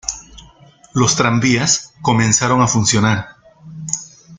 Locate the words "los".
0.93-1.15